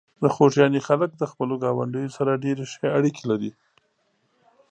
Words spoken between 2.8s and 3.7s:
اړیکې لري.